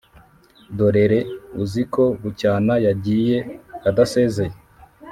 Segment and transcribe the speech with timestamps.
[0.77, 1.19] dorere
[1.63, 3.37] uziko bucyana yagiye
[3.89, 4.55] adasezeye